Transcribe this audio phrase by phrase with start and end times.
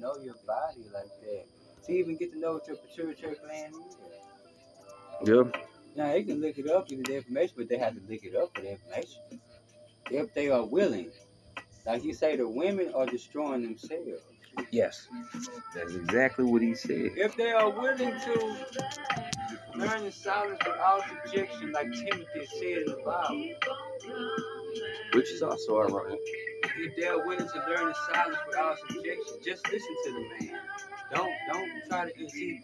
[0.00, 1.44] know your body like that.
[1.86, 5.28] To even get to know what your pituitary gland is.
[5.28, 5.60] Yeah.
[5.96, 8.34] Now they can look it up in the information, but they have to look it
[8.36, 9.22] up for the information.
[10.10, 11.10] If they are willing.
[11.86, 14.22] Like you say, the women are destroying themselves.
[14.70, 15.08] Yes.
[15.74, 17.12] That's exactly what he said.
[17.16, 18.56] If they are willing to
[19.76, 23.54] learn the silence without subjection, like Timothy said in the Bible,
[25.14, 26.18] Which is also ironic.
[26.78, 30.60] If they are willing to learn the silence without subjection, just listen to the man.
[31.14, 32.62] Don't don't try to see.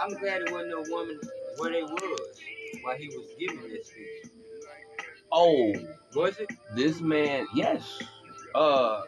[0.00, 1.20] I'm glad it wasn't no woman
[1.58, 2.40] where they was
[2.82, 4.32] while he was giving this speech.
[5.32, 5.72] Oh,
[6.14, 6.50] Was it?
[6.74, 8.02] this man, yes.
[8.54, 9.02] Uh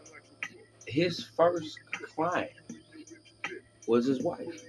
[0.86, 1.78] his first
[2.14, 2.50] client
[3.86, 4.62] was his wife.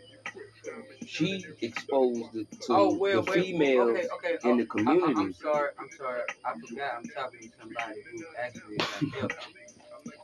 [1.06, 3.46] She exposed it to oh well, the wait.
[3.46, 4.50] females okay, okay.
[4.50, 5.14] in oh, the community.
[5.16, 5.70] I, am sorry.
[5.80, 6.22] I'm sorry.
[6.46, 6.92] I forgot.
[6.98, 9.34] I'm talking to somebody who actually is trying to help.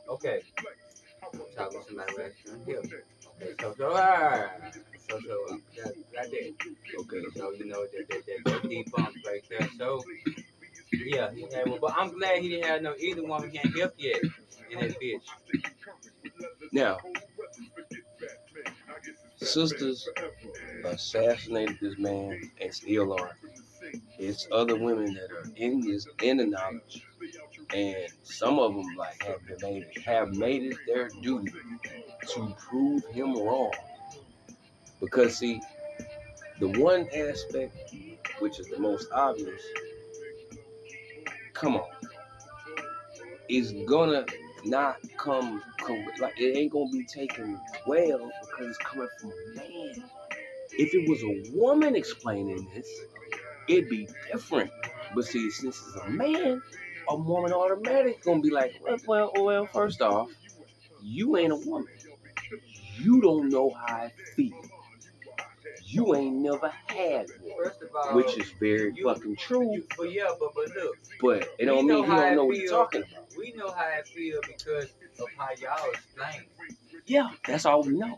[0.08, 0.42] Okay.
[1.32, 2.88] I'm talking to somebody who actually trying to help.
[2.88, 3.56] Okay.
[3.60, 4.50] So so ah,
[5.08, 6.54] so so uh, that, that did.
[7.00, 7.22] Okay.
[7.36, 9.68] So you know that that that, that deep bump right there.
[9.78, 10.02] So
[10.92, 13.94] yeah, he had one, but I'm glad he didn't have no either woman can't help
[13.98, 14.20] yet
[14.70, 15.22] in that bitch.
[16.72, 16.98] Now,
[19.40, 20.08] sisters
[20.84, 23.36] assassinated this man and still are.
[24.18, 27.04] It's other women that are in this in the knowledge,
[27.74, 31.52] and some of them like have made have made it their duty
[32.34, 33.72] to prove him wrong.
[35.00, 35.60] Because see,
[36.58, 37.94] the one aspect
[38.40, 39.62] which is the most obvious,
[41.54, 41.88] come on,
[43.48, 44.26] is gonna
[44.64, 45.62] not come.
[46.20, 50.04] Like it ain't gonna be taken well because it's coming from a man.
[50.72, 52.88] If it was a woman explaining this,
[53.68, 54.70] it'd be different.
[55.14, 56.62] But see, since it's a man,
[57.08, 60.30] a woman automatic gonna be like, well, well, well, first off,
[61.02, 61.88] you ain't a woman.
[62.98, 64.62] You don't know how I feel.
[65.92, 69.72] You ain't never had one, all, which is very you- fucking true.
[69.74, 70.96] you, but yeah, but but look.
[71.20, 72.78] But it don't mean he don't it know what he's feel.
[72.78, 73.26] talking about.
[73.36, 76.44] We know how I feel because of how y'all explain.
[77.06, 78.16] Yeah, that's all we know.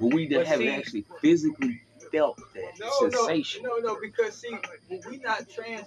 [0.00, 1.80] But we But haven't see- actually physically
[2.12, 3.62] felt that No, sensation.
[3.62, 4.56] no, no, no, because see,
[5.08, 5.86] we not trans,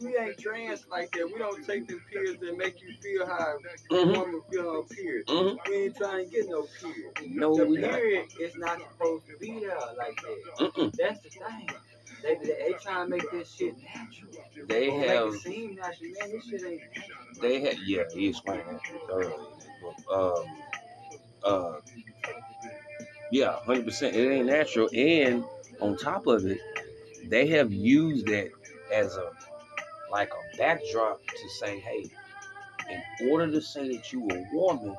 [0.00, 1.26] we, ain't trans like that.
[1.32, 3.58] We don't take them pills that make you feel how
[3.90, 4.16] a Mhm.
[4.18, 5.26] woman feel period.
[5.26, 5.58] Mhm.
[5.68, 7.12] We ain't trying to get no period.
[7.36, 7.92] No, the we not.
[7.92, 10.72] period is not supposed to be there like that.
[10.74, 10.94] Mm-mm.
[10.96, 11.68] That's the thing.
[12.22, 14.32] They, they, they trying to make this shit natural.
[14.68, 16.10] They Make have, it seem natural.
[16.20, 17.18] Man, this shit ain't natural.
[17.42, 19.34] they had, yeah, he explained that thoroughly.
[19.34, 20.04] in.
[20.14, 20.44] Um,
[21.44, 21.72] uh,
[23.34, 24.14] yeah, hundred percent.
[24.14, 25.42] It ain't natural, and
[25.80, 26.60] on top of it,
[27.28, 28.50] they have used that
[28.92, 29.32] as a
[30.08, 32.08] like a backdrop to say, hey,
[32.88, 34.94] in order to say that you a woman,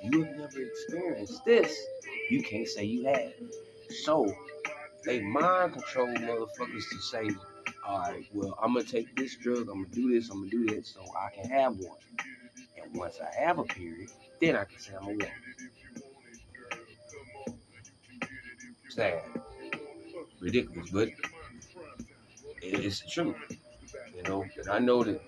[0.00, 1.76] you have never experienced this,
[2.30, 3.32] you can't say you have.
[4.04, 4.32] So
[5.04, 7.30] they mind control motherfuckers to say,
[7.84, 10.66] all right, well, I'm gonna take this drug, I'm gonna do this, I'm gonna do
[10.66, 11.98] that, so I can have one.
[12.80, 14.10] And once I have a period,
[14.40, 15.26] then I can say I'm a woman.
[18.96, 19.22] Sad,
[20.40, 21.08] ridiculous, but
[22.62, 23.36] it's the truth,
[24.16, 24.44] you know.
[24.58, 25.20] And I know that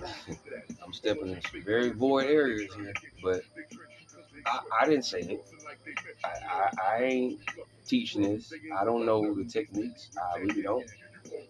[0.84, 2.92] I'm stepping in some very void areas here,
[3.22, 3.42] but
[4.46, 5.44] I, I didn't say it.
[6.24, 7.40] I, I, I ain't
[7.86, 8.52] teaching this.
[8.76, 10.10] I don't know the techniques.
[10.34, 10.86] I really don't.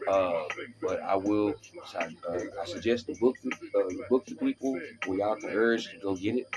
[0.08, 0.44] Uh,
[0.80, 1.54] but I will.
[1.98, 3.48] I, uh, I suggest the book, uh,
[3.88, 6.48] the book to people where y'all can urge to go get it,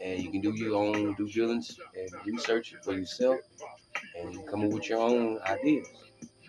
[0.00, 3.40] and you can do your own due diligence and research it for yourself,
[4.16, 5.88] and come up with your own ideas.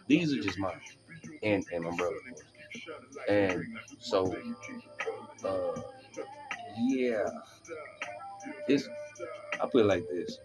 [0.07, 0.81] These are just mine,
[1.43, 2.15] and and my brother.
[3.29, 3.63] And
[3.99, 4.35] so,
[5.43, 5.81] uh,
[6.77, 7.29] yeah,
[8.67, 8.87] this
[9.61, 10.37] I put it like this.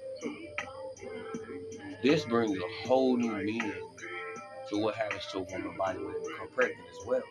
[2.03, 3.73] This brings a whole new meaning
[4.71, 7.23] to what happens to a woman's body when they become pregnant as well.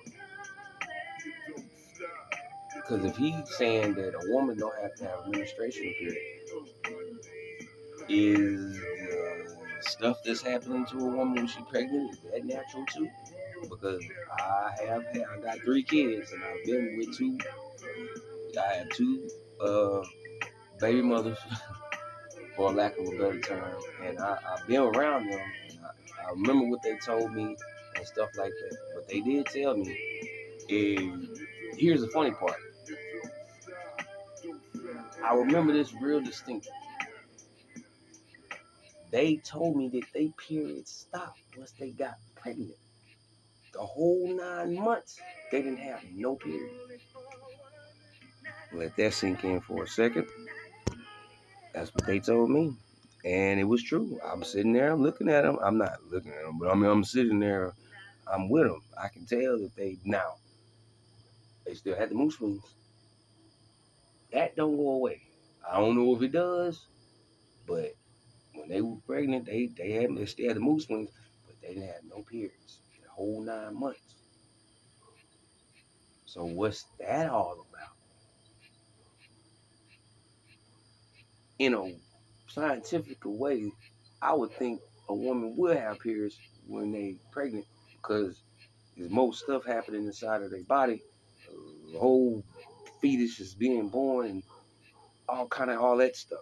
[2.75, 6.17] Because if he's saying that a woman don't have to have a menstruation period,
[8.09, 8.79] is
[9.81, 13.09] stuff that's happening to a woman when she's pregnant is that natural too?
[13.69, 14.03] Because
[14.39, 17.37] I have I got three kids and I've been with two.
[18.59, 19.29] I have two
[19.61, 20.03] uh,
[20.79, 21.37] baby mothers,
[22.55, 25.41] for lack of a better term, and I, I've been around them.
[25.83, 27.55] I, I remember what they told me
[27.95, 28.77] and stuff like that.
[28.95, 29.97] But they did tell me
[30.69, 31.29] And
[31.77, 32.57] here's the funny part.
[35.23, 36.71] I remember this real distinctly.
[39.11, 42.75] They told me that they period stopped once they got pregnant.
[43.73, 45.19] The whole nine months,
[45.51, 46.71] they didn't have no period.
[48.71, 50.27] Let that sink in for a second.
[51.73, 52.75] That's what they told me.
[53.25, 54.19] And it was true.
[54.23, 55.57] I'm sitting there, I'm looking at them.
[55.63, 57.73] I'm not looking at them, but I mean, I'm sitting there,
[58.31, 58.81] I'm with them.
[58.97, 60.35] I can tell that they now,
[61.65, 62.63] they still had the moose wings.
[64.31, 65.21] That don't go away.
[65.67, 66.85] I don't know if it does,
[67.67, 67.95] but
[68.69, 71.11] they were pregnant, they they had they still had the moose swings,
[71.45, 74.15] but they didn't have no periods the whole nine months.
[76.25, 77.89] So what's that all about?
[81.59, 81.99] In a
[82.47, 83.71] scientific way,
[84.21, 88.43] I would think a woman will have periods when they pregnant because
[88.95, 91.01] there's most stuff happening inside of their body.
[91.91, 92.45] The whole
[93.01, 94.43] fetus is being born and
[95.27, 96.39] all kind of all that stuff.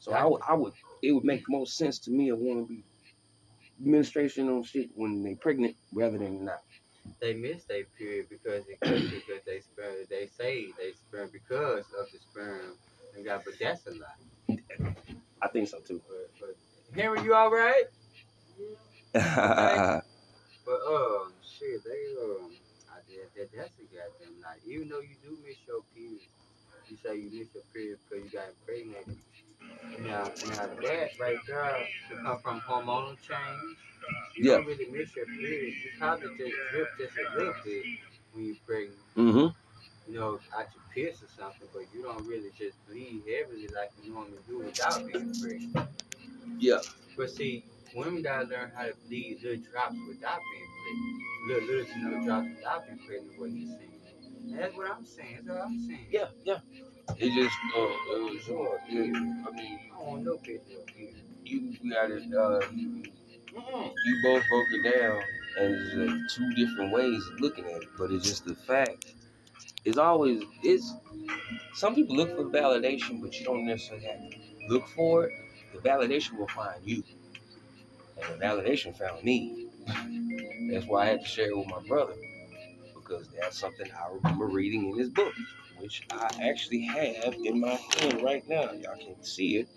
[0.00, 0.74] So I would, I would,
[1.04, 2.84] it would make more sense to me a woman be
[3.78, 6.60] menstruation on shit when they pregnant rather than not.
[7.20, 12.06] They miss their period because it because they sperm they say they sperm because of
[12.12, 12.78] the sperm
[13.14, 14.22] and got but that's a lie.
[15.42, 16.02] I think so too.
[16.08, 17.84] But, but Henry, you all right?
[19.14, 20.00] Yeah.
[20.66, 22.56] But um, shit, they um,
[22.88, 23.50] I did that.
[23.56, 24.60] That's a goddamn lie.
[24.66, 26.28] Even though you do miss your period,
[26.88, 29.18] you say you miss your period because you got impregnated.
[30.00, 31.76] Now, now that right there
[32.08, 33.78] should come from hormonal change.
[34.36, 34.56] You Yeah.
[34.56, 35.74] don't really miss your period.
[35.82, 37.84] You probably just drip just a little bit
[38.32, 38.98] when you're pregnant.
[39.16, 40.12] mm-hmm.
[40.12, 43.90] You know, out your piss or something, but you don't really just bleed heavily like
[44.02, 45.88] you normally do without being pregnant.
[46.58, 46.80] Yeah.
[47.16, 47.64] But see,
[47.94, 51.22] women gotta learn how to bleed little drops without being pregnant.
[51.48, 54.00] Little, little to no drops without being pregnant, what he's saying.
[54.50, 55.38] And that's what I'm saying.
[55.46, 56.06] That's what I'm saying.
[56.10, 56.58] Yeah, yeah.
[57.18, 59.02] It just, uh, uh, yeah,
[59.48, 59.78] I mean,
[60.42, 61.14] picture of you.
[61.82, 63.04] you got it, uh, you,
[64.04, 65.22] you both broke it down,
[65.60, 67.88] and it's like two different ways of looking at it.
[67.98, 69.14] But it's just the fact.
[69.84, 70.94] It's always it's.
[71.74, 75.32] Some people look for validation, but you don't necessarily have to look for it.
[75.72, 77.04] The validation will find you,
[78.16, 79.68] and the validation found me.
[80.72, 82.14] That's why I had to share it with my brother
[83.04, 85.34] because that's something I remember reading in his book,
[85.78, 88.72] which I actually have in my hand right now.
[88.72, 89.68] Y'all can't see it,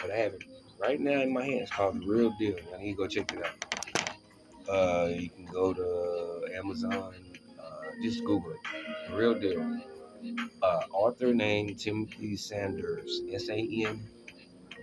[0.00, 0.44] but I have it
[0.78, 1.60] right now in my hand.
[1.60, 2.56] It's called The Real Deal.
[2.70, 4.68] Y'all need to go check it out.
[4.68, 7.14] Uh, you can go to Amazon.
[7.58, 9.10] Uh, just Google it.
[9.10, 9.80] The Real Deal.
[10.62, 13.20] Uh, author name Timothy Sanders.
[13.32, 14.06] S A N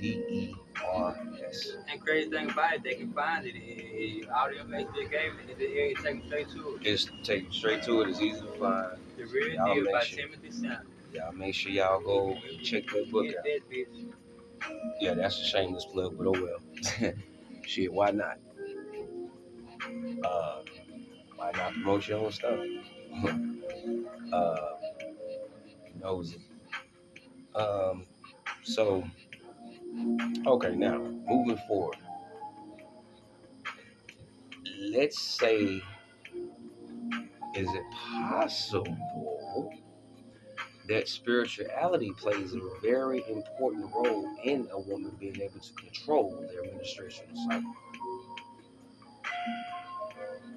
[0.04, 0.56] D E
[0.86, 1.16] R
[1.48, 1.78] S.
[1.90, 3.56] And crazy thing about it, they can find it.
[3.56, 6.86] it, it all the information they gave it, it, it, take them straight to it.
[6.86, 8.10] It's take straight to it.
[8.10, 8.98] It's easy to find.
[9.16, 10.88] The real Y'all deal by sure- Timothy Sanders.
[11.14, 13.44] Y'all make sure y'all go check that book out.
[13.46, 13.86] that.
[15.00, 17.14] Yeah, that's a shameless plug, but oh well.
[17.66, 18.40] Shit, why not?
[20.26, 20.62] Uh,
[21.38, 22.60] why not promote your own stuff?
[24.34, 24.56] uh,
[26.02, 26.40] nosy.
[27.56, 28.06] Um,
[28.64, 29.04] so,
[30.46, 31.98] okay, now moving forward.
[34.80, 35.82] Let's say,
[37.56, 39.72] is it possible
[40.88, 46.74] that spirituality plays a very important role in a woman being able to control their
[46.74, 47.74] menstruation cycle.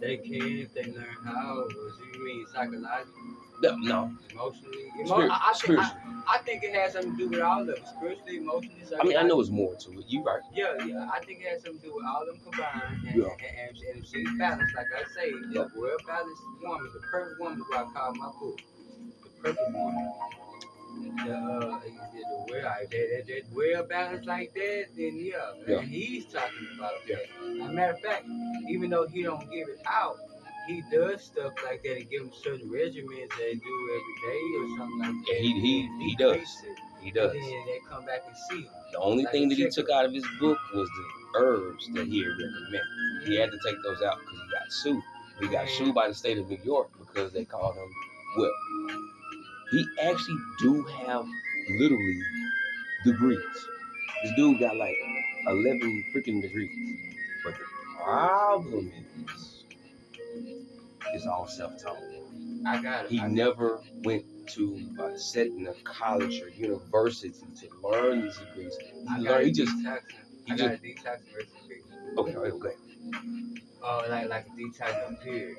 [0.00, 1.60] They can if they learn how.
[1.60, 1.68] Or
[2.14, 3.22] you mean psychologically,
[3.62, 4.10] No, no.
[4.32, 4.76] emotionally?
[4.98, 6.22] Emo- Spirit, I, I, think, I, spiritually.
[6.28, 7.82] I think it has something to do with all of it.
[7.96, 10.04] Spiritually, emotionally, I mean, I know it's more to it.
[10.08, 10.40] You right.
[10.54, 13.06] Yeah, yeah, I think it has something to do with all of them combined.
[13.06, 13.24] And, Yeah.
[13.24, 15.64] and, and, and she's balanced, like I say, Yeah.
[15.74, 18.60] the well balanced woman, the perfect woman is what I call my book.
[19.22, 20.12] The perfect woman.
[20.96, 25.36] The, uh, the, the well, that, that, that well balanced like that, then yeah,
[25.68, 25.78] Yeah.
[25.80, 27.16] and he's talking about Yeah.
[27.16, 27.62] that.
[27.64, 28.24] As a matter of fact,
[28.68, 30.16] even though he don't give it out,
[30.66, 34.42] he does stuff like that and give him certain regimens that they do every day
[34.58, 35.24] or something like that.
[35.34, 36.36] Yeah, he- he- and he does.
[36.64, 36.78] it.
[37.02, 37.32] He does.
[37.34, 38.72] And then they come back and see him.
[38.92, 42.06] The only Like thing that he took out of his book was the herbs that
[42.08, 42.82] he had recommended.
[43.26, 45.02] He had to take those out because he got sued.
[45.40, 47.88] He got sued by the state of New York because they called him
[48.36, 48.52] whip.
[49.72, 51.26] He actually do have
[51.78, 52.20] literally
[53.04, 53.40] degrees.
[54.22, 54.96] This dude got like
[55.46, 56.98] eleven freaking degrees.
[57.44, 57.64] But the
[58.02, 58.92] problem
[59.28, 59.55] is,
[61.26, 61.98] it's all self-taught.
[62.66, 63.10] I got it.
[63.10, 67.30] He I never went to a setting of college or university
[67.60, 68.76] to learn these degrees.
[69.10, 69.42] I He got learned.
[69.42, 70.00] a He just detoxing.
[70.46, 71.82] he I got a detoxing recipe.
[72.18, 72.34] okay.
[72.36, 72.50] Okay.
[72.50, 72.76] okay.
[73.82, 75.56] Oh, like like a detox period.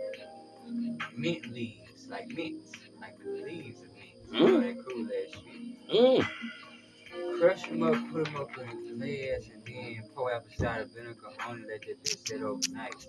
[1.15, 4.15] Mint leaves, like mints, like the leaves of mint.
[4.33, 4.41] Mm.
[4.41, 6.25] Oh, that cool ass shit.
[6.25, 7.39] Mm.
[7.39, 11.27] Crush them up, put them up in a glass, and then pour apple cider vinegar
[11.47, 11.67] on it.
[11.69, 13.07] Let that bitch sit overnight.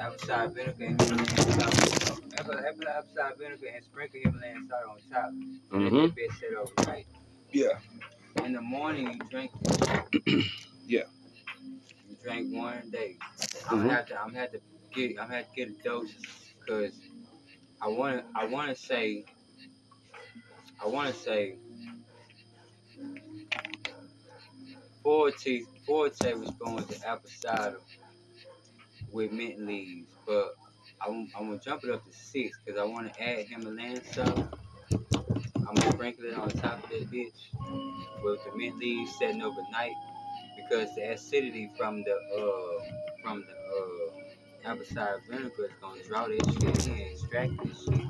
[0.00, 2.20] Apple cider vinegar and Himalayan salt.
[2.38, 5.30] Apple, apple, apple cider vinegar and sprinkle Himalayan salt on top.
[5.30, 5.92] And Mhm.
[5.92, 7.06] let that bitch sit overnight.
[7.52, 7.78] Yeah.
[8.44, 9.50] in the morning you drink.
[10.86, 11.04] Yeah.
[12.08, 13.16] You drink one a day.
[13.68, 14.20] I'm gonna have to.
[14.20, 14.60] I'm gonna have to
[14.92, 15.10] get.
[15.10, 16.10] I'm gonna have to get a dose
[16.58, 16.94] because
[17.80, 18.24] I want to.
[18.40, 19.24] I want to say.
[20.82, 21.56] I want to say.
[25.04, 27.78] Four tea, four tablespoons of apple cider
[29.12, 30.54] with mint leaves, but
[31.06, 34.46] I'm, I'm gonna jump it up to six because I want to add Himalayan salt.
[35.56, 39.92] I'm gonna sprinkle it on top of that bitch with the mint leaves setting overnight
[40.56, 42.84] because the acidity from the uh
[43.22, 48.06] from the uh apple cider vinegar is gonna draw this shit in, extract this shit.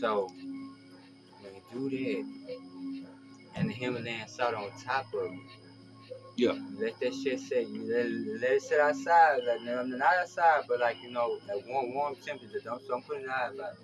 [0.00, 0.30] So
[1.40, 2.24] when you do that,
[3.56, 5.61] and the Himalayan salt on top of it.
[6.36, 6.52] Yeah.
[6.78, 7.68] Let that shit sit.
[7.68, 9.40] You let, let it sit outside.
[9.46, 12.60] Like, no, not outside, but like you know, at warm, warm temperature.
[12.64, 13.76] Don't don't put it in the hot box.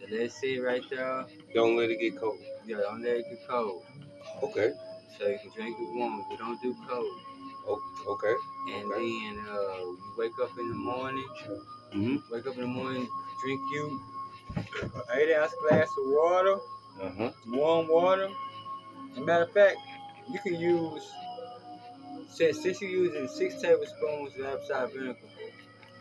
[0.00, 1.26] So let it sit right there.
[1.54, 2.38] Don't let it get cold.
[2.66, 3.82] Yeah, don't let it get cold.
[4.42, 4.72] Okay.
[5.18, 7.20] So you can drink it warm, but don't do cold.
[7.68, 8.34] O- Okay.
[8.74, 9.00] And Okay.
[9.00, 11.28] then uh, you wake up in the morning.
[11.92, 12.22] Mhm.
[12.30, 13.08] Wake up in the morning,
[13.44, 14.02] drink you
[14.56, 16.56] an eight ounce glass of water,
[17.02, 17.30] Uh huh.
[17.48, 18.28] warm water.
[19.12, 19.76] As a matter of fact,
[20.30, 21.02] you can use
[22.28, 25.18] since since you're using six tablespoons of apple cider vinegar,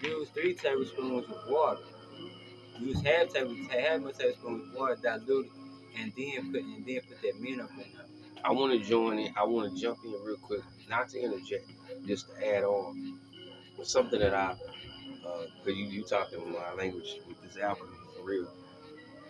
[0.01, 1.81] use three tablespoons of water.
[2.79, 5.51] Use half table half a tablespoon of water diluted,
[5.97, 8.05] and then put and then put that mint up in there.
[8.43, 9.33] I want to join in.
[9.37, 11.69] I want to jump in real quick, not to interject,
[12.05, 13.19] just to add on
[13.83, 14.51] something that I,
[15.25, 18.47] uh, cause you you talking my language with this album for real.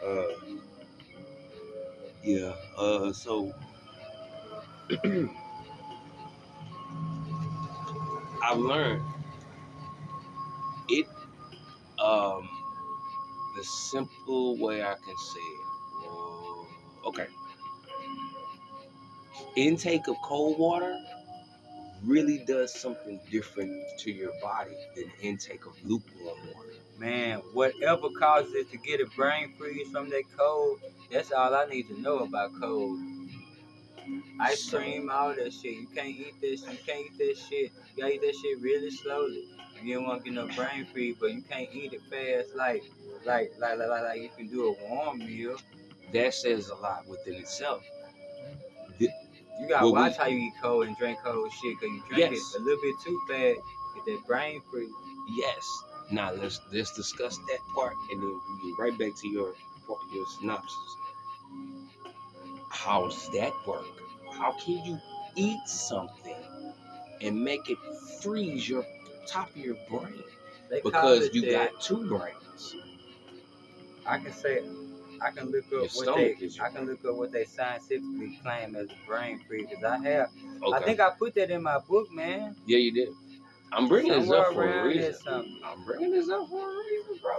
[0.03, 0.55] Uh,
[2.23, 2.55] yeah.
[2.77, 3.53] Uh, so
[8.45, 9.01] I've learned
[10.89, 11.07] it.
[11.97, 12.47] Um,
[13.57, 17.07] the simple way I can say it.
[17.07, 17.27] okay
[19.55, 20.97] intake of cold water
[22.03, 26.73] really does something different to your body than intake of lukewarm water.
[26.99, 30.79] Man, whatever causes it to get a brain freeze from that cold,
[31.11, 32.99] that's all I need to know about cold.
[34.39, 35.73] Ice cream, all that shit.
[35.77, 36.61] You can't eat this.
[36.61, 37.71] You can't eat that shit.
[37.95, 39.45] You gotta eat that shit really slowly.
[39.81, 42.83] You don't want to get no brain freeze, but you can't eat it fast like
[43.25, 45.57] like like like like, like you can do a warm meal.
[46.13, 47.83] That says a lot within itself.
[48.99, 49.09] You
[49.69, 52.31] gotta Well, we- watch how you eat cold and drink cold shit, cause you drink
[52.31, 52.53] Yes.
[52.55, 53.59] it a little bit too fast,
[53.95, 54.89] get that brain freeze.
[55.29, 55.65] Yes.
[56.11, 59.53] Now let's let's discuss that part, and then we get right back to your
[60.13, 60.95] your synopsis.
[62.69, 63.85] How does that work?
[64.37, 64.99] How can you
[65.35, 66.35] eat something
[67.21, 67.77] and make it
[68.21, 68.85] freeze your
[69.27, 70.23] top of your brain
[70.69, 72.75] They because you that- got two brains?
[74.05, 74.63] I can say,
[75.21, 78.75] I can look Your up what they, I can look up what they scientifically claim
[78.75, 79.67] as brain freeze.
[79.73, 80.29] Cause I have,
[80.63, 80.73] Okay.
[80.77, 82.55] I think I put that in my book, man.
[82.67, 83.09] yeah, you did.
[83.71, 85.59] I'm bringing this up for a reason.
[85.65, 87.33] I'm bringing this up for a reason, bro.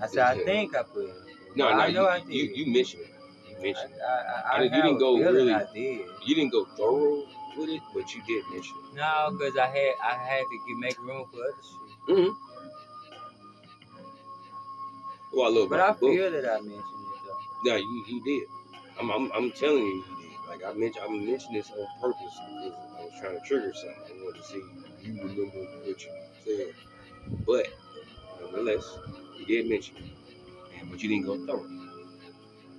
[0.00, 1.14] I said I think I put it.
[1.56, 2.32] No, no, I know you, I did.
[2.32, 3.11] you you mentioned it.
[3.62, 6.06] You I, mentioned I, I, I I you didn't go really- I did.
[6.26, 7.24] You didn't go thorough
[7.56, 8.94] with it, but you did mention it.
[8.96, 12.16] No, cause I had, I had to get, make room for other shit.
[12.16, 12.32] Mm-hmm.
[15.34, 16.14] Well, I love But I about the book.
[16.16, 17.20] feel that I mentioned it
[17.64, 17.70] though.
[17.70, 18.48] No, you you did.
[19.00, 20.48] I'm, I'm I'm telling you, you did.
[20.48, 24.18] Like I mentioned, I'm mentioning this on purpose because I was trying to trigger something.
[24.20, 24.62] I wanted to see
[25.02, 25.44] you remember
[25.84, 26.10] what you
[26.44, 26.74] said.
[27.46, 27.66] But
[28.42, 28.98] nonetheless,
[29.38, 30.04] you did mention it,
[30.80, 31.81] and but you didn't go thorough.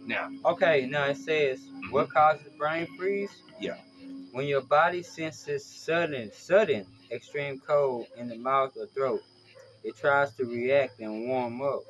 [0.06, 1.60] Now, Okay, now it says
[1.92, 3.30] what causes brain freeze?
[3.32, 3.64] Mm-hmm.
[3.64, 3.76] Yeah.
[4.32, 9.22] When your body senses sudden, sudden extreme cold in the mouth or throat,
[9.84, 11.84] it tries to react and warm up.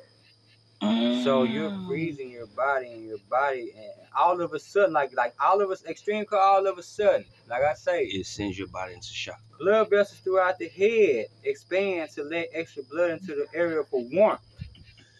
[1.22, 1.86] So you're Mm.
[1.86, 5.70] freezing your body and your body, and all of a sudden, like like all of
[5.70, 9.08] us extreme cold, all of a sudden, like I say, it sends your body into
[9.08, 9.40] shock.
[9.58, 14.40] blood vessels throughout the head expand to let extra blood into the area for warmth.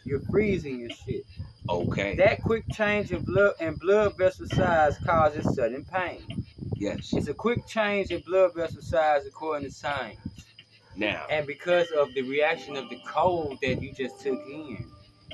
[0.05, 1.25] You're freezing your shit.
[1.69, 2.15] Okay.
[2.17, 6.23] That quick change in blood and blood vessel size causes sudden pain.
[6.77, 7.13] yes.
[7.13, 10.19] It's a quick change in blood vessel size according to science.
[10.97, 14.87] Now, And because of the reaction of the cold that you just took in.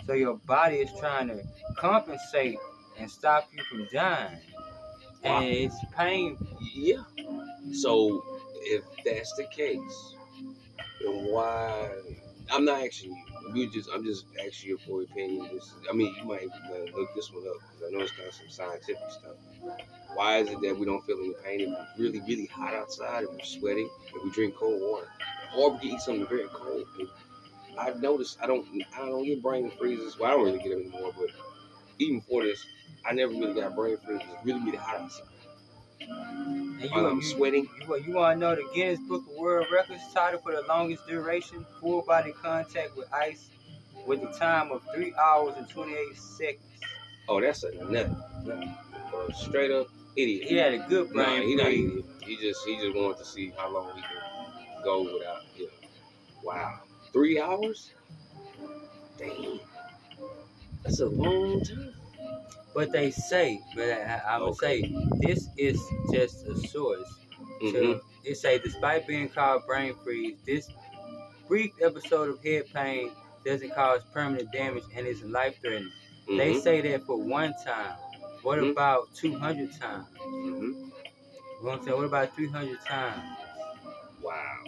[0.07, 1.43] So your body is trying to
[1.77, 2.57] compensate
[2.99, 4.39] and stop you from dying.
[5.23, 5.41] Wow.
[5.41, 6.47] And it's painful.
[6.75, 7.03] yeah.
[7.73, 8.25] So
[8.63, 10.15] if that's the case,
[11.01, 11.91] then why?
[12.53, 13.17] I'm not asking
[13.55, 13.71] you.
[13.71, 15.49] Just, I'm just asking you for opinion.
[15.53, 16.49] This, I mean, you might
[16.95, 19.37] look this one up because I know it's got some scientific stuff.
[20.15, 23.25] Why is it that we don't feel any pain if it's really, really hot outside,
[23.25, 25.09] and we're sweating, and we drink cold water,
[25.57, 26.85] or we can eat something very cold?
[27.79, 28.67] I've noticed I don't,
[28.97, 30.19] I don't get brain freezes.
[30.19, 31.29] Well, I don't really get them anymore, but
[31.99, 32.65] even before this,
[33.09, 34.27] I never really got brain freezes.
[34.33, 35.27] It's really, really hot outside.
[36.01, 37.69] And you, I'm sweating.
[37.87, 41.07] You, you want to know the Guinness Book of World Records title for the longest
[41.07, 43.51] duration full body contact with ice
[44.07, 46.63] with a time of three hours and 28 seconds.
[47.29, 48.09] Oh, that's a nut.
[48.49, 50.49] A straight up idiot.
[50.49, 51.43] He had a good Nah, brain.
[51.49, 52.05] he not idiot.
[52.23, 55.43] He just he just wanted to see how long he could go without.
[55.57, 55.67] Yeah.
[56.43, 56.81] Wow.
[57.13, 57.91] Three hours.
[59.19, 59.61] Damn.
[60.83, 61.95] That's a long time.
[62.75, 64.83] But they say, but I, would Okay.
[64.83, 65.81] say this is
[66.13, 67.09] just a source.
[67.61, 70.71] hmm To, it say, despite being called brain freeze, this
[71.49, 73.11] brief episode of head pain
[73.45, 75.93] doesn't cause permanent damage and is life threatening.
[76.29, 77.97] They hmm say that for one time.
[78.43, 78.73] What Mhm.
[78.73, 80.07] about 200 times?
[80.23, 81.97] hmm You know what I'm saying?
[81.97, 83.23] What about 300 times?
[84.23, 84.65] Wow.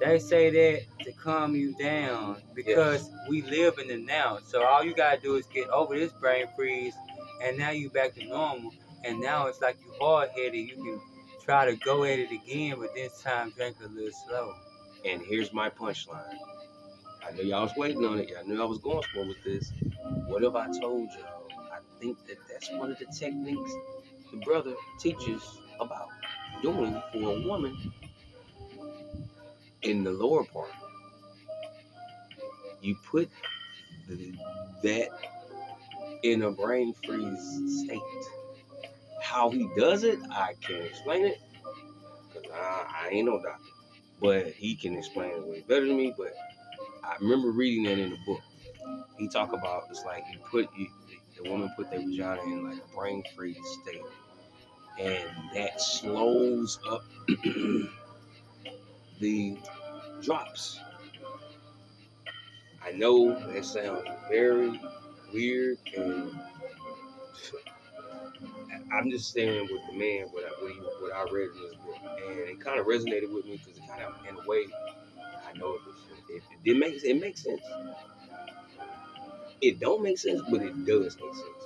[0.00, 4.38] They say that to calm you down because we live in the now.
[4.44, 6.94] So all you gotta do is get over this brain freeze,
[7.42, 8.72] and now you back to normal.
[9.04, 10.54] And now it's like you hard headed.
[10.54, 11.00] You can
[11.44, 14.54] try to go at it again, but this time drink a little slow.
[15.04, 16.38] And here's my punchline.
[17.26, 18.30] I knew y'all was waiting on it.
[18.30, 19.72] Y'all knew I was going for with this.
[20.26, 21.48] What if I told y'all?
[21.72, 23.72] I think that that's one of the techniques
[24.30, 25.42] the brother teaches
[25.80, 26.08] about
[26.62, 27.76] doing for a woman
[29.82, 30.70] in the lower part.
[32.80, 33.30] You put
[34.08, 34.34] the,
[34.82, 35.08] that
[36.24, 38.00] in a brain freeze state.
[39.22, 41.38] How he does it, I can't explain it
[42.32, 43.58] because I, I ain't no doctor
[44.20, 46.14] but he can explain it way better than me.
[46.16, 46.32] But
[47.02, 48.40] I remember reading that in the book.
[49.18, 50.88] He talk about it's like you put you,
[51.42, 54.02] the woman put their vagina in like a brain freeze state,
[54.98, 57.04] and that slows up
[59.20, 59.58] the
[60.22, 60.80] drops.
[62.84, 64.80] I know that sounds very
[65.34, 66.32] weird, and
[68.92, 71.76] I'm just saying with the man what I, what, he, what I read in this
[71.76, 71.96] book,
[72.28, 74.66] and it kind of resonated with me because it kind of, in a way,
[75.48, 75.80] I know it,
[76.30, 77.62] it, it makes it makes sense.
[79.60, 81.64] It don't make sense, but it does make sense.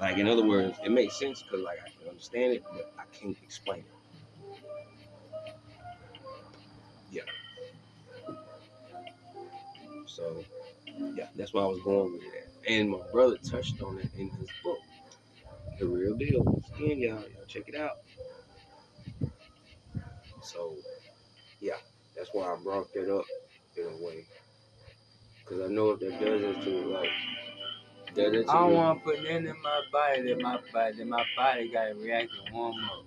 [0.00, 3.04] Like in other words, it makes sense because like I can understand it, but I
[3.16, 3.86] can't explain it.
[7.10, 7.22] Yeah.
[10.06, 10.44] So,
[11.14, 12.72] yeah, that's why I was going with that.
[12.72, 14.78] And my brother touched on it in his book,
[15.78, 16.62] The Real Deal.
[16.76, 17.98] Again, y'all, y'all check it out.
[20.42, 20.76] So,
[21.60, 21.74] yeah,
[22.16, 23.24] that's why I brought that up
[23.76, 24.26] in a way.
[25.38, 27.10] Because I know if that does it to, like,
[28.14, 31.70] I don't want to put nothing in my body that my body that my body
[31.72, 33.04] got to react and warm up.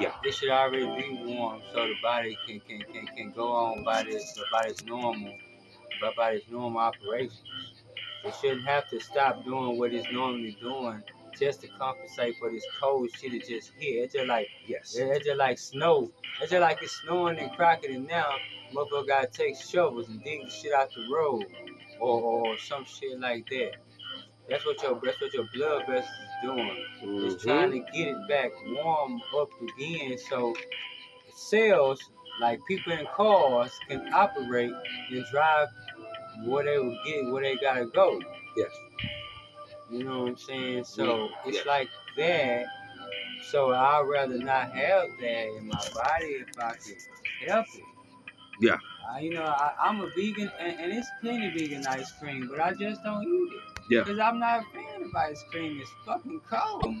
[0.00, 0.12] Yeah.
[0.24, 4.02] It should already be warm so the body can can, can, can go on by
[4.02, 5.32] this by its normal
[6.00, 7.42] by, by its normal operations.
[8.24, 11.02] It shouldn't have to stop doing what it's normally doing
[11.38, 14.04] just to compensate for this cold shit it just hit.
[14.04, 14.96] It's just like Yes.
[14.98, 16.10] it's just like snow.
[16.42, 18.26] It's just like it's snowing and cracking and now
[18.74, 21.44] motherfucker gotta take shovels and dig the shit out the road
[22.00, 23.72] or, or some shit like that.
[24.48, 26.76] That's what your that's what your blood vessels is doing.
[27.26, 27.42] It's Mhm.
[27.42, 30.54] trying to get it back warm up again so
[31.34, 32.00] cells,
[32.40, 34.72] like people in cars, can operate
[35.10, 35.68] and drive
[36.44, 38.20] where they will get where they gotta go.
[38.56, 38.70] Yes.
[39.90, 40.84] You know what I'm saying?
[40.84, 41.66] So it's Yes.
[41.66, 42.66] like that.
[43.50, 47.82] So I'd rather not have that in my body if I could help it.
[48.60, 48.76] Yeah.
[49.08, 52.60] Uh, you know, I, I'm a vegan, and, and it's plenty vegan ice cream, but
[52.60, 53.62] I just don't eat it.
[53.90, 54.00] Yeah.
[54.00, 55.78] Because I'm not a fan of ice cream.
[55.80, 56.96] It's fucking cold.